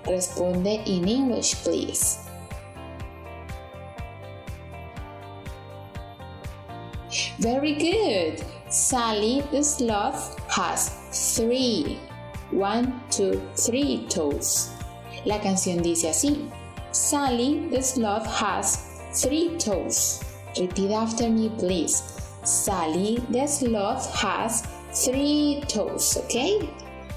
Responde 0.05 0.83
in 0.87 1.09
English, 1.09 1.55
please. 1.63 2.19
Very 7.39 7.75
good. 7.75 8.45
Sally 8.71 9.43
the 9.51 9.63
sloth 9.63 10.39
has 10.49 10.91
three. 11.37 11.99
One, 12.51 13.01
two, 13.11 13.41
three 13.57 14.07
toes. 14.09 14.71
La 15.25 15.39
canción 15.41 15.83
dice 15.83 16.09
así. 16.09 16.51
Sally 16.93 17.69
the 17.71 17.83
sloth 17.83 18.27
has 18.27 19.01
three 19.13 19.57
toes. 19.59 20.23
Repeat 20.59 20.93
after 20.93 21.29
me, 21.29 21.51
please. 21.59 22.03
Sally 22.45 23.19
the 23.31 23.47
sloth 23.47 24.07
has 24.15 24.63
three 25.05 25.63
toes, 25.69 26.17
okay? 26.25 26.69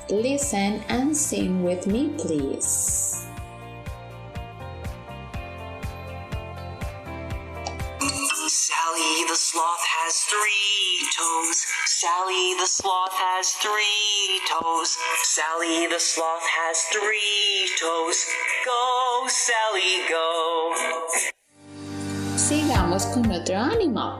Listen 0.09 0.83
and 0.89 1.15
sing 1.15 1.63
with 1.63 1.87
me, 1.87 2.11
please. 2.17 3.15
Sally 8.49 9.23
the 9.29 9.35
sloth 9.35 9.85
has 10.01 10.15
three 10.27 11.07
toes. 11.15 11.57
Sally 11.85 12.55
the 12.59 12.67
sloth 12.67 13.13
has 13.13 13.53
three 13.61 14.41
toes. 14.49 14.97
Sally 15.23 15.87
the 15.87 15.99
sloth 15.99 16.43
has 16.43 16.83
three 16.91 17.69
toes. 17.79 18.25
Go, 18.65 19.27
Sally, 19.27 20.03
go. 20.09 20.73
Sigamos 22.35 23.05
con 23.13 23.31
otro 23.31 23.55
animal. 23.55 24.19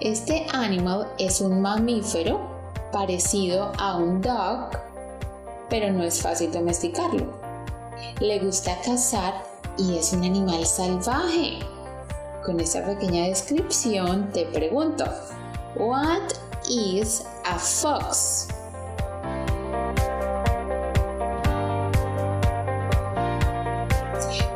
Este 0.00 0.46
animal 0.52 1.12
es 1.18 1.40
un 1.40 1.60
mamífero 1.60 2.57
parecido 2.98 3.70
a 3.78 3.96
un 3.96 4.20
dog, 4.20 4.70
pero 5.70 5.92
no 5.92 6.02
es 6.02 6.20
fácil 6.20 6.50
domesticarlo. 6.50 7.32
Le 8.18 8.40
gusta 8.40 8.76
cazar 8.84 9.34
y 9.76 9.96
es 9.96 10.12
un 10.12 10.24
animal 10.24 10.66
salvaje. 10.66 11.60
Con 12.44 12.58
esta 12.58 12.84
pequeña 12.84 13.28
descripción 13.28 14.32
te 14.32 14.46
pregunto, 14.46 15.04
What 15.76 16.32
is 16.68 17.24
a 17.44 17.56
fox? 17.56 18.48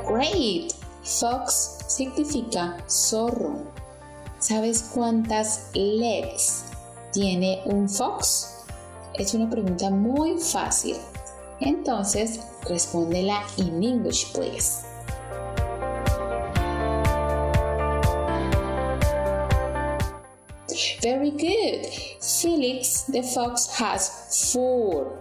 Great! 0.08 0.72
Fox 1.04 1.78
significa 1.86 2.76
zorro. 2.88 3.60
¿Sabes 4.40 4.90
cuántas 4.92 5.70
legs 5.74 6.71
tiene 7.12 7.62
un 7.66 7.88
fox? 7.88 8.64
Es 9.14 9.34
una 9.34 9.48
pregunta 9.48 9.90
muy 9.90 10.38
fácil. 10.38 10.96
Entonces, 11.60 12.40
respóndela 12.68 13.42
in 13.56 13.82
English, 13.82 14.32
please. 14.32 14.92
Very 21.02 21.30
good. 21.32 21.86
Felix 22.20 23.02
the 23.02 23.22
fox 23.22 23.66
has 23.76 24.52
four. 24.52 25.18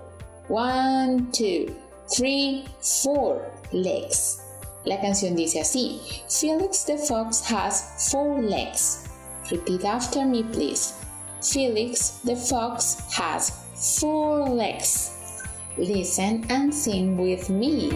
One, 0.48 1.32
two, 1.32 1.76
three, 2.08 2.66
four 3.04 3.52
legs. 3.72 4.42
La 4.86 5.00
canción 5.00 5.36
dice 5.36 5.60
así. 5.60 6.00
Felix 6.30 6.86
the 6.86 6.98
fox 6.98 7.42
has 7.42 8.10
four 8.12 8.42
legs. 8.42 9.08
Repeat 9.52 9.84
after 9.86 10.26
me, 10.26 10.44
please. 10.44 10.94
Felix 11.42 12.20
the 12.24 12.36
fox 12.36 13.02
has 13.12 13.50
four 13.74 14.48
legs. 14.48 15.42
Listen 15.76 16.46
and 16.50 16.72
sing 16.72 17.18
with 17.18 17.50
me. 17.50 17.90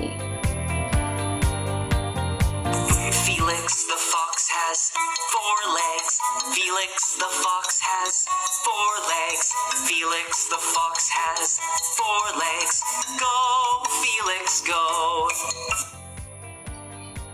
Felix 3.21 3.85
the 3.85 3.99
fox 4.01 4.49
has 4.49 4.91
four 5.29 5.57
legs. 5.77 6.19
Felix 6.55 7.15
the 7.17 7.29
fox 7.29 7.79
has 7.81 8.25
four 8.65 8.91
legs. 9.13 9.53
Felix 9.85 10.49
the 10.49 10.57
fox 10.57 11.07
has 11.09 11.59
four 11.93 12.25
legs. 12.41 12.81
Go, 13.19 13.83
Felix, 14.01 14.61
go. 14.65 15.29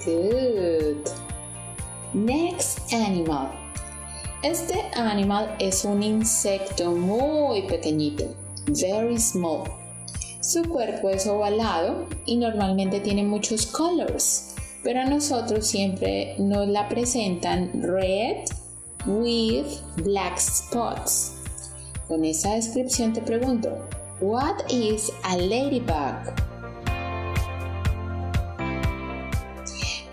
Good. 0.04 1.10
Next 2.14 2.92
animal. 2.92 3.61
Este 4.44 4.82
animal 4.96 5.56
es 5.60 5.86
un 5.86 6.02
insecto 6.02 6.94
muy 6.94 7.62
pequeñito, 7.62 8.26
very 8.66 9.20
small. 9.20 9.66
Su 10.40 10.64
cuerpo 10.64 11.12
es 11.12 11.28
ovalado 11.28 12.08
y 12.26 12.38
normalmente 12.38 13.00
tiene 13.02 13.22
muchos 13.22 13.68
colors, 13.68 14.56
pero 14.84 15.02
a 15.02 15.06
nosotros 15.06 15.68
siempre 15.68 16.34
nos 16.40 16.68
la 16.68 16.90
presentan 16.90 17.84
red 17.84 18.38
with 19.06 19.68
black 19.98 20.40
spots. 20.40 21.34
Con 22.08 22.26
esa 22.26 22.56
descripción 22.56 23.14
te 23.14 23.22
pregunto, 23.22 23.88
what 24.22 24.56
is 24.72 25.12
a 25.22 25.38
ladybug? 25.38 26.34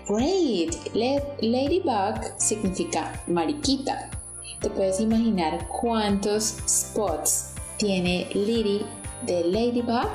Great! 0.07 0.75
Ladybug 0.93 2.39
significa 2.39 3.23
mariquita. 3.25 4.18
Te 4.59 4.69
puedes 4.69 4.99
imaginar 4.99 5.65
cuántos 5.69 6.57
spots 6.67 7.53
tiene 7.77 8.27
Lily 8.33 8.85
de 9.21 9.45
Ladybug. 9.45 10.09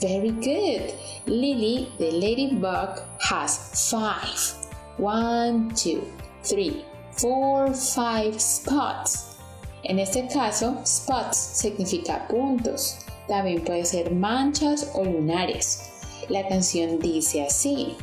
Very 0.00 0.30
good. 0.30 0.94
Lily 1.26 1.88
the 1.98 2.12
Ladybug 2.12 3.02
has 3.18 3.90
five. 3.90 4.54
One, 4.98 5.74
two, 5.74 6.06
three, 6.44 6.84
four, 7.16 7.74
five 7.74 8.40
spots. 8.40 9.38
En 9.82 9.98
este 9.98 10.28
caso, 10.32 10.76
spots 10.86 11.36
significa 11.36 12.28
puntos. 12.28 12.98
También 13.26 13.64
puede 13.64 13.84
ser 13.84 14.12
manchas 14.12 14.88
o 14.94 15.04
lunares. 15.04 15.90
La 16.28 16.46
canción 16.46 17.00
dice 17.00 17.44
así. 17.44 17.96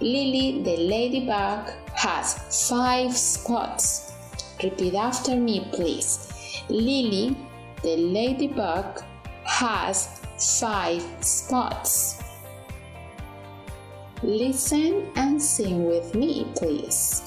Lily 0.00 0.62
the 0.62 0.76
ladybug 0.76 1.70
has 1.94 2.38
five 2.70 3.16
spots. 3.16 4.12
Repeat 4.62 4.94
after 4.94 5.34
me, 5.34 5.66
please. 5.72 6.62
Lily 6.68 7.36
the 7.82 7.96
ladybug 7.96 9.02
has 9.44 10.20
five 10.60 11.02
spots. 11.20 12.22
Listen 14.22 15.10
and 15.16 15.42
sing 15.42 15.84
with 15.84 16.14
me, 16.14 16.46
please. 16.54 17.22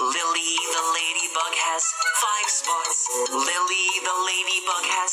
Lily 0.00 0.52
the 0.72 0.82
ladybug 0.96 1.54
has 1.68 1.84
five 2.24 2.48
spots. 2.48 3.08
Lily 3.28 3.86
the 4.00 4.16
ladybug 4.16 4.84
has 4.96 5.12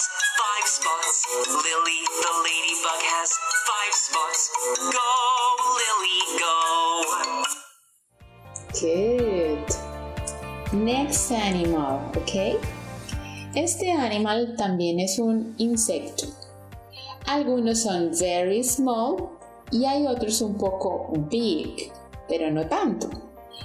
Lily 0.82 2.02
the 2.22 2.32
ladybug 2.42 3.02
has 3.14 3.38
five 3.70 3.94
spots. 3.94 4.50
Go, 4.90 5.12
Lily, 5.78 6.22
go. 6.42 6.56
Good. 8.82 9.68
Next 10.74 11.32
animal, 11.32 12.02
¿ok? 12.18 12.58
Este 13.54 13.92
animal 13.92 14.56
también 14.58 15.00
es 15.00 15.20
un 15.20 15.54
insecto. 15.60 16.26
Algunos 17.28 17.84
son 17.84 18.10
very 18.20 18.64
small 18.64 19.30
y 19.70 19.86
hay 19.86 20.08
otros 20.08 20.42
un 20.42 20.58
poco 20.58 21.14
big, 21.30 21.92
pero 22.28 22.50
no 22.50 22.66
tanto. 22.68 23.08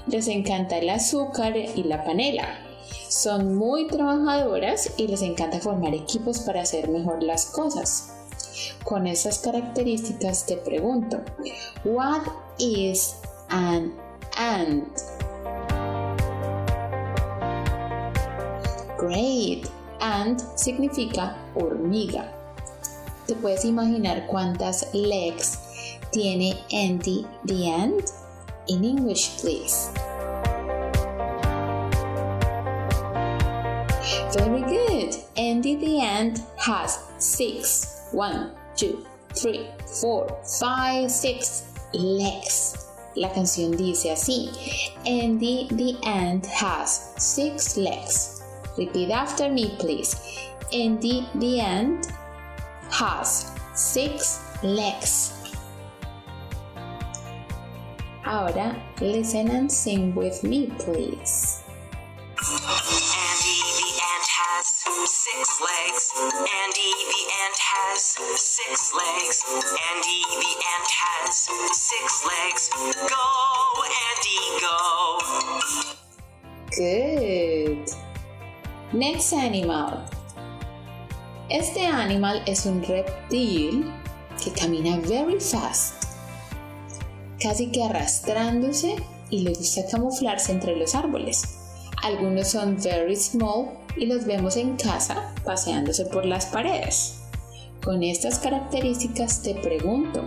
Les 0.06 0.28
encanta 0.28 0.76
el 0.76 0.90
azúcar 0.90 1.56
y 1.56 1.82
la 1.84 2.04
panela. 2.04 2.65
Son 3.08 3.54
muy 3.54 3.86
trabajadoras 3.86 4.90
y 4.96 5.06
les 5.06 5.22
encanta 5.22 5.60
formar 5.60 5.94
equipos 5.94 6.40
para 6.40 6.62
hacer 6.62 6.88
mejor 6.88 7.22
las 7.22 7.46
cosas. 7.46 8.12
Con 8.84 9.06
esas 9.06 9.38
características 9.38 10.46
te 10.46 10.56
pregunto, 10.56 11.20
what 11.84 12.22
is 12.58 13.16
an 13.48 13.92
ant? 14.36 14.88
Great. 18.98 19.66
Ant 20.00 20.40
significa 20.56 21.36
hormiga. 21.54 22.32
¿Te 23.26 23.34
puedes 23.34 23.64
imaginar 23.64 24.26
cuántas 24.26 24.92
legs 24.92 25.58
tiene 26.10 26.56
Andy 26.72 27.26
the 27.44 27.70
ant? 27.70 28.10
In 28.68 28.84
English, 28.84 29.40
please. 29.40 29.90
Very 34.36 34.60
good. 34.68 35.16
Andy 35.38 35.76
the 35.76 36.00
ant 36.00 36.40
has 36.58 36.98
six. 37.18 38.08
One, 38.12 38.52
two, 38.76 39.06
three, 39.32 39.66
four, 40.00 40.28
five, 40.60 41.10
six 41.10 41.64
legs. 41.94 42.86
La 43.16 43.30
canción 43.30 43.74
dice 43.78 44.12
así. 44.12 44.52
Andy 45.06 45.68
the 45.70 45.96
ant 46.06 46.44
has 46.44 47.14
six 47.16 47.78
legs. 47.78 48.42
Repeat 48.76 49.10
after 49.10 49.48
me, 49.48 49.74
please. 49.78 50.14
Andy 50.70 51.26
the 51.36 51.60
ant 51.60 52.12
has 52.90 53.50
six 53.74 54.42
legs. 54.62 55.32
Ahora, 58.26 58.76
listen 59.00 59.48
and 59.48 59.72
sing 59.72 60.14
with 60.14 60.44
me, 60.44 60.66
please. 60.78 61.62
Has 64.66 65.10
six 65.12 65.60
legs. 65.60 66.10
Andy 66.34 66.90
the 67.12 67.22
ant 67.44 67.58
has 67.70 68.18
six 68.34 68.92
legs. 68.92 69.44
Andy 69.92 70.22
the 70.42 70.52
ant 70.74 70.90
has 70.90 71.34
six 71.70 72.26
legs. 72.26 72.70
Go, 73.06 73.28
Andy, 74.10 74.42
go. 74.60 74.74
Good. 76.74 77.90
Next 78.92 79.32
animal. 79.32 80.02
Este 81.48 81.86
animal 81.86 82.42
es 82.46 82.66
un 82.66 82.82
reptil 82.82 83.92
que 84.42 84.50
camina 84.50 84.98
very 84.98 85.38
fast, 85.38 86.06
casi 87.38 87.70
que 87.70 87.84
arrastrándose 87.84 88.96
y 89.30 89.42
le 89.42 89.54
gusta 89.54 89.82
camuflarse 89.88 90.50
entre 90.50 90.74
los 90.74 90.96
árboles. 90.96 91.60
Algunos 92.02 92.50
son 92.50 92.76
very 92.82 93.14
small 93.14 93.85
y 93.96 94.06
los 94.06 94.24
vemos 94.24 94.56
en 94.56 94.76
casa 94.76 95.34
paseándose 95.44 96.04
por 96.06 96.24
las 96.24 96.46
paredes. 96.46 97.20
Con 97.82 98.02
estas 98.02 98.38
características 98.38 99.42
te 99.42 99.54
pregunto, 99.54 100.26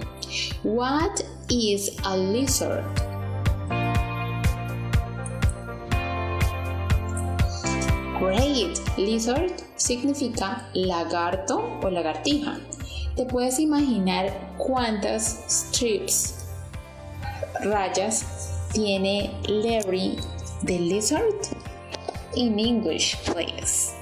what 0.64 1.20
is 1.50 1.92
a 2.04 2.16
lizard? 2.16 2.84
Great, 8.20 8.78
lizard 8.98 9.52
significa 9.76 10.70
lagarto 10.74 11.80
o 11.82 11.90
lagartija. 11.90 12.60
Te 13.16 13.26
puedes 13.26 13.60
imaginar 13.60 14.56
cuántas 14.58 15.44
strips, 15.48 16.46
rayas, 17.62 18.26
tiene 18.72 19.32
Larry 19.48 20.18
the 20.66 20.78
lizard? 20.78 21.59
In 22.36 22.60
English, 22.60 23.16
please. 23.26 23.96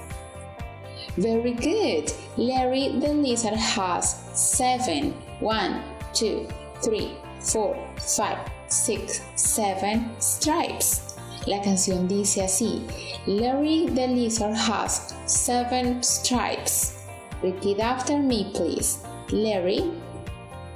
Very 1.16 1.52
good. 1.52 2.12
Larry 2.36 2.90
the 3.00 3.08
lizard 3.08 3.54
has 3.54 4.20
seven. 4.34 5.12
One, 5.40 5.82
two, 6.12 6.46
three, 6.82 7.16
four, 7.40 7.74
five, 7.96 8.38
six, 8.68 9.22
seven 9.34 10.10
stripes. 10.20 11.16
La 11.46 11.60
canción 11.62 12.06
dice 12.06 12.42
así: 12.42 12.82
Larry 13.26 13.86
the 13.86 14.06
lizard 14.06 14.54
has 14.54 15.14
seven 15.26 16.02
stripes. 16.02 17.04
Repeat 17.42 17.80
after 17.80 18.18
me, 18.18 18.50
please. 18.54 18.98
Larry 19.32 19.90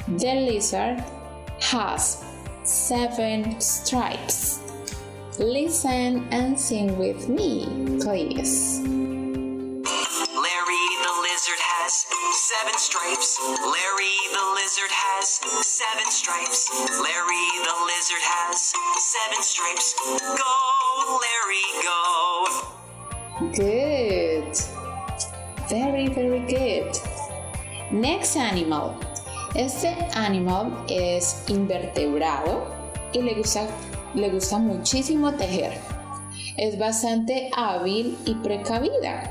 the 0.08 0.34
lizard 0.34 1.04
has 1.60 2.24
seven 2.64 3.60
stripes. 3.60 4.61
Listen 5.42 6.22
and 6.30 6.54
sing 6.58 6.96
with 6.96 7.28
me, 7.28 7.66
please. 8.00 8.78
Larry 8.78 10.86
the 11.02 11.14
lizard 11.18 11.58
has 11.58 12.06
seven 12.30 12.78
stripes. 12.78 13.42
Larry 13.42 14.14
the 14.30 14.46
lizard 14.54 14.92
has 14.92 15.40
seven 15.66 16.08
stripes. 16.12 16.70
Larry 17.02 17.50
the 17.58 17.74
lizard 17.90 18.22
has 18.22 18.72
seven 19.02 19.42
stripes. 19.42 19.98
Go, 20.20 21.18
Larry, 21.26 21.66
go. 21.82 22.46
Good. 23.50 24.54
Very, 25.68 26.06
very 26.06 26.46
good. 26.46 26.96
Next 27.90 28.36
animal. 28.36 28.94
Este 29.56 29.88
animal 30.14 30.86
es 30.88 31.42
invertebrado 31.48 32.64
y 33.12 33.22
le 33.22 33.34
gusta, 33.34 33.66
le 34.14 34.30
gusta 34.30 34.58
muchísimo 34.58 35.32
tejer. 35.32 35.72
Es 36.56 36.78
bastante 36.78 37.50
hábil 37.56 38.18
y 38.24 38.34
precavida. 38.36 39.30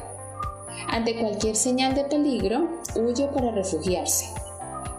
Ante 0.88 1.16
cualquier 1.16 1.56
señal 1.56 1.94
de 1.96 2.04
peligro, 2.06 2.68
huye 2.96 3.28
para 3.28 3.52
refugiarse. 3.52 4.26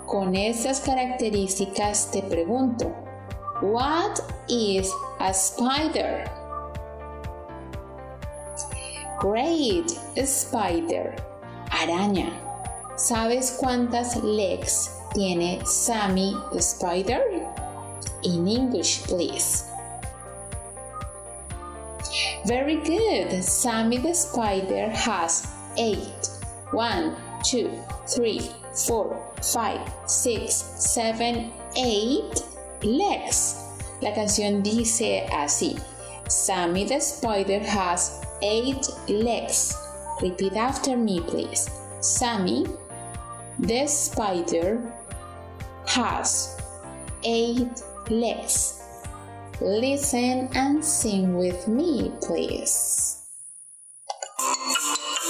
Con 0.06 0.36
estas 0.36 0.80
características 0.80 2.10
te 2.10 2.22
pregunto, 2.22 2.92
What 3.62 4.18
is 4.48 4.90
a 5.20 5.30
spider? 5.30 6.24
Great, 9.20 9.92
spider, 10.16 11.14
araña. 11.70 12.32
¿Sabes 12.96 13.56
cuántas 13.58 14.16
legs 14.22 14.90
tiene 15.14 15.60
Sammy 15.64 16.36
the 16.52 16.58
spider? 16.58 17.20
In 18.22 18.46
English, 18.48 19.02
please. 19.06 19.71
Very 22.44 22.76
good. 22.76 23.42
Sammy 23.42 23.98
the 23.98 24.14
spider 24.14 24.88
has 24.90 25.46
eight. 25.76 26.28
One, 26.72 27.14
two, 27.44 27.70
three, 28.08 28.40
four, 28.86 29.16
five, 29.42 29.80
six, 30.06 30.54
seven, 30.54 31.52
eight 31.76 32.42
legs. 32.82 33.62
La 34.00 34.12
canción 34.12 34.62
dice 34.62 35.28
así. 35.30 35.80
Sammy 36.28 36.84
the 36.84 37.00
spider 37.00 37.60
has 37.60 38.24
eight 38.42 38.88
legs. 39.08 39.76
Repeat 40.20 40.54
after 40.54 40.96
me, 40.96 41.20
please. 41.20 41.70
Sammy 42.00 42.66
the 43.60 43.86
spider 43.86 44.80
has 45.86 46.60
eight 47.22 47.82
legs. 48.10 48.81
Listen 49.62 50.48
and 50.56 50.84
sing 50.84 51.38
with 51.38 51.68
me, 51.68 52.10
please. 52.20 53.22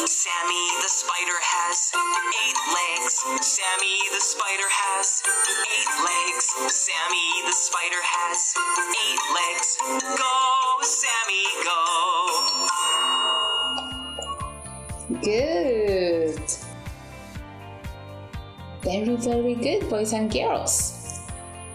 Sammy 0.07 0.65
the 0.81 0.89
spider 0.89 1.39
has 1.53 1.93
eight 2.41 2.57
legs. 2.73 3.13
Sammy 3.45 3.97
the 4.11 4.21
spider 4.21 4.71
has 4.73 5.23
eight 5.69 5.93
legs. 6.01 6.49
Sammy 6.73 7.29
the 7.45 7.53
spider 7.53 8.01
has 8.03 8.57
eight 9.05 9.21
legs. 9.37 9.77
Go, 10.17 10.81
Sammy, 10.81 11.45
go. 11.69 11.81
Good. 15.21 16.41
Very, 18.83 19.17
very 19.17 19.55
good, 19.57 19.91
boys 19.91 20.15
and 20.15 20.33
girls. 20.33 20.92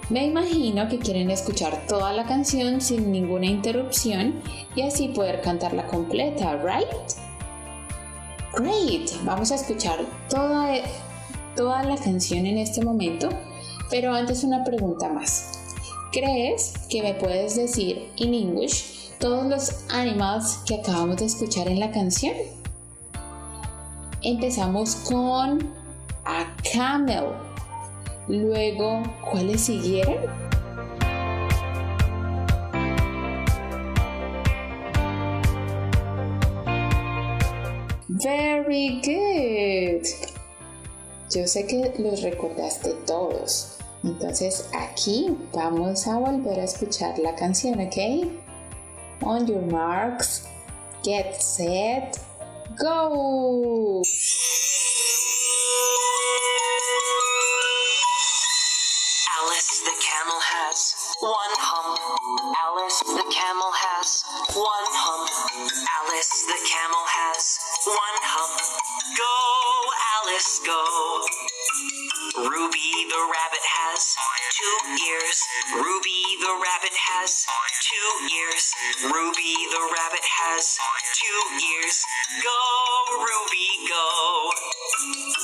Me 0.10 0.26
imagino 0.26 0.88
que 0.88 1.00
quieren 1.00 1.30
escuchar 1.30 1.86
toda 1.86 2.13
la 2.13 2.26
canción 2.26 2.80
sin 2.80 3.12
ninguna 3.12 3.48
interrupción 3.48 4.41
y 4.74 4.84
así 4.84 5.10
poder 5.10 5.41
cantarla 5.41 5.86
completa, 5.88 6.56
¿right? 6.63 6.88
Great, 8.58 9.10
vamos 9.26 9.52
a 9.52 9.56
escuchar 9.56 10.00
toda, 10.30 10.76
toda 11.58 11.84
la 11.84 11.98
canción 11.98 12.46
en 12.46 12.58
este 12.58 12.82
momento, 12.82 13.28
pero 13.89 14.13
antes 14.13 14.46
una 14.46 14.63
pregunta 14.63 15.10
más. 15.10 15.60
¿Crees 16.13 16.74
que 16.89 17.04
me 17.04 17.13
puedes 17.15 17.58
decir 17.58 18.10
en 18.17 18.34
English 18.34 19.12
todos 19.20 19.46
los 19.46 19.86
animals 19.89 20.60
que 20.65 20.76
acabamos 20.76 21.17
de 21.17 21.26
escuchar 21.26 21.67
en 21.67 21.82
la 21.82 21.91
canción? 21.91 22.34
Empezamos 24.22 24.96
con 24.96 25.70
a 26.24 26.56
camel. 26.74 27.46
Luego, 28.27 29.03
¿cuáles 29.21 29.61
siguieron? 29.61 30.17
Very 38.09 39.01
good. 39.01 40.05
Yo 41.33 41.47
sé 41.47 41.67
que 41.67 41.93
los 41.99 42.21
recordaste 42.21 42.91
todos. 43.05 43.77
Entonces 44.03 44.69
aquí 44.73 45.37
vamos 45.53 46.07
a 46.07 46.17
volver 46.17 46.59
a 46.59 46.63
escuchar 46.63 47.17
la 47.19 47.35
canción, 47.35 47.79
¿ok? 47.79 47.97
On 49.21 49.45
your 49.47 49.61
marks, 49.61 50.47
get 51.03 51.39
set, 51.39 52.17
go. 52.77 54.01
One 61.27 61.55
hump. 61.59 61.99
Alice 62.55 63.03
the 63.03 63.27
camel 63.27 63.71
has 63.75 64.23
one 64.55 64.87
hump. 64.95 65.27
Alice 65.99 66.47
the 66.47 66.59
camel 66.63 67.03
has 67.03 67.59
one 67.83 68.19
hump. 68.23 68.55
Go, 69.11 69.35
Alice, 70.23 70.61
go. 70.63 71.57
Ruby 72.38 72.93
the 73.10 73.23
rabbit 73.34 73.65
has 73.65 74.13
two 74.54 74.78
ears. 75.10 75.38
Ruby 75.73 76.21
the 76.38 76.54
rabbit 76.54 76.93
has 76.93 77.45
two 77.82 78.10
ears. 78.30 78.65
Ruby 79.10 79.56
the 79.73 79.84
rabbit 79.89 80.21
has 80.21 80.78
two 81.17 81.41
ears. 81.58 81.97
Go, 82.45 82.62
Ruby, 83.26 83.69
go. 83.89 84.06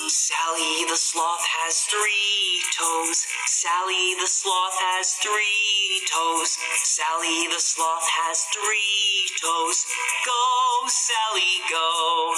Sally 0.05 0.85
the 0.85 0.97
sloth 0.97 1.45
has 1.65 1.81
three 1.89 2.61
toes. 2.77 3.25
Sally 3.49 4.13
the 4.21 4.29
sloth 4.29 4.77
has 4.93 5.17
three 5.17 6.01
toes. 6.13 6.57
Sally 6.85 7.49
the 7.49 7.61
sloth 7.61 8.05
has 8.21 8.45
three 8.53 9.12
Go, 9.43 10.87
Sally, 10.87 11.59
go. 11.69 12.33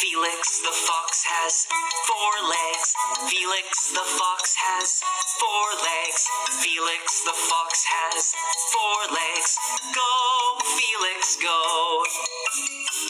Felix 0.00 0.64
the 0.64 0.72
fox 0.72 1.20
has 1.28 1.68
four 2.08 2.32
legs. 2.48 2.96
Felix 3.28 3.92
the 3.92 4.06
fox 4.16 4.56
has 4.56 5.04
four 5.36 5.66
legs. 5.84 6.22
Felix 6.64 7.20
the 7.28 7.36
fox 7.36 7.84
has 7.84 8.32
four 8.72 9.00
legs. 9.12 9.52
Go, 9.92 10.12
Felix, 10.64 11.36
go. 11.36 11.60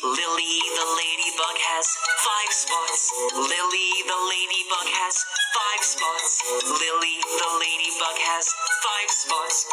Lily 0.03 0.59
the 0.75 0.87
ladybug 0.99 1.57
has 1.71 1.87
five 2.27 2.51
spots. 2.51 3.03
Lily 3.31 3.91
the 4.11 4.19
ladybug 4.27 4.89
has 4.99 5.15
five 5.55 5.83
spots. 5.87 6.33
Lily 6.67 7.17
the 7.23 7.51
ladybug 7.63 8.19
has 8.27 8.51
five 8.83 9.11
spots. 9.11 9.71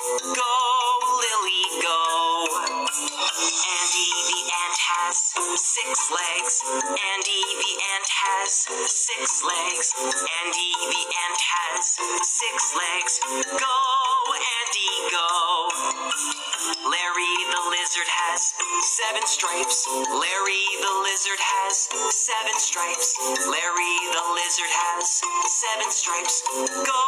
Stripes. 25.91 26.43
Go, 26.85 27.03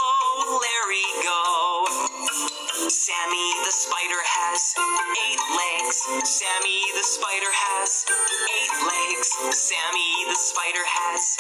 Larry, 0.48 1.06
go. 1.24 1.86
Sammy 2.90 3.54
the 3.64 3.72
spider 3.72 4.22
has 4.26 4.74
eight 5.26 5.40
legs. 5.54 5.98
Sammy 6.28 6.82
the 6.98 7.04
spider 7.04 7.52
has 7.54 8.06
eight 8.58 8.74
legs. 8.84 9.30
Sammy 9.56 10.26
the 10.28 10.36
spider 10.36 10.86
has 10.86 11.38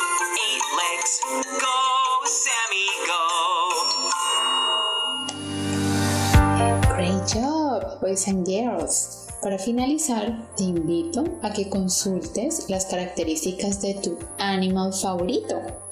eight 0.47 0.65
legs. 0.77 1.21
Go, 1.60 1.77
Sammy, 2.25 2.88
go. 3.10 3.23
Great 6.95 7.27
job, 7.27 7.99
boys 8.01 8.27
and 8.27 8.45
girls. 8.45 9.27
Para 9.41 9.58
finalizar, 9.58 10.54
te 10.56 10.63
invito 10.63 11.23
a 11.41 11.51
que 11.51 11.69
consultes 11.69 12.69
las 12.69 12.86
características 12.86 13.82
de 13.82 13.95
tu 13.95 14.19
animal 14.38 14.93
favorito. 14.93 15.90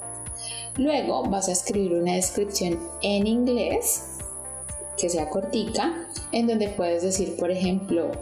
Luego 0.76 1.24
vas 1.24 1.48
a 1.48 1.52
escribir 1.52 1.92
una 1.94 2.14
descripción 2.14 2.78
en 3.02 3.26
inglés 3.26 4.18
que 4.96 5.08
sea 5.08 5.28
cortica, 5.28 6.06
en 6.32 6.46
donde 6.46 6.68
puedes 6.68 7.02
decir, 7.02 7.36
por 7.36 7.50
ejemplo, 7.50 8.12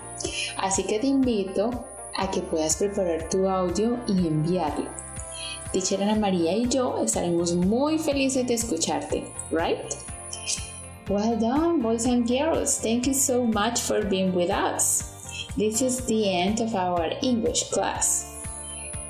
así 0.57 0.83
que 0.83 0.99
te 0.99 1.07
invito 1.07 1.71
a 2.17 2.29
que 2.29 2.41
puedas 2.41 2.75
preparar 2.77 3.29
tu 3.29 3.47
audio 3.47 3.97
y 4.07 4.27
enviarlo. 4.27 4.89
Teacher 5.71 6.03
Ana 6.03 6.15
María 6.15 6.55
y 6.55 6.67
yo 6.67 7.03
estaremos 7.03 7.53
muy 7.53 7.97
felices 7.99 8.47
de 8.47 8.53
escucharte, 8.53 9.25
¿right? 9.51 9.79
Well 11.09 11.39
done, 11.39 11.81
boys 11.81 12.05
and 12.05 12.27
girls. 12.27 12.81
Thank 12.81 13.07
you 13.07 13.13
so 13.13 13.45
much 13.45 13.79
for 13.79 14.03
being 14.03 14.33
with 14.33 14.49
us. 14.49 15.47
This 15.55 15.81
is 15.81 16.05
the 16.05 16.35
end 16.35 16.59
of 16.59 16.75
our 16.75 17.13
English 17.21 17.69
class. 17.69 18.33